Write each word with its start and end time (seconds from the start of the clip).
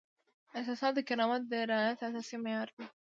احساسات 0.57 0.93
د 0.95 0.99
کرامت 1.09 1.41
د 1.51 1.53
رعایت 1.69 1.99
اساسي 2.07 2.37
معیار 2.43 2.69
دی. 2.75 2.85